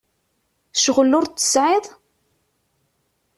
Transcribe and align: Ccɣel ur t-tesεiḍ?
Ccɣel 0.77 1.11
ur 1.19 1.25
t-tesεiḍ? 1.25 1.85